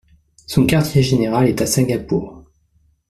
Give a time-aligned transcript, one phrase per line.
[0.47, 2.43] Son quartier-général est à Singapour.